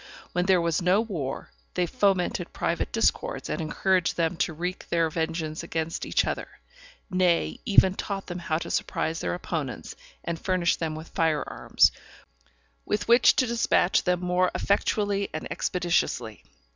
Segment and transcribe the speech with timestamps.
[0.31, 5.11] When there was no war, they fomented private discords, and encouraged them to wreak their
[5.11, 6.47] vengeance against each other;
[7.11, 11.91] nay, even taught them how to surprise their opponents, and furnished them with fire arms,
[12.83, 16.45] with which to dispatch them more effectually and expeditiously.